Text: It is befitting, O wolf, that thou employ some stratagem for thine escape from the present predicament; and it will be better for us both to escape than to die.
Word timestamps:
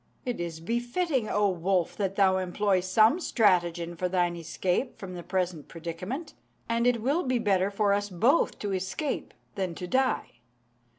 It 0.25 0.39
is 0.39 0.59
befitting, 0.61 1.29
O 1.29 1.47
wolf, 1.49 1.95
that 1.97 2.15
thou 2.15 2.37
employ 2.37 2.79
some 2.79 3.19
stratagem 3.19 3.95
for 3.95 4.09
thine 4.09 4.35
escape 4.35 4.97
from 4.97 5.13
the 5.13 5.21
present 5.21 5.67
predicament; 5.67 6.33
and 6.67 6.87
it 6.87 7.03
will 7.03 7.21
be 7.21 7.37
better 7.37 7.69
for 7.69 7.93
us 7.93 8.09
both 8.09 8.57
to 8.61 8.73
escape 8.73 9.31
than 9.53 9.75
to 9.75 9.85
die. 9.85 10.39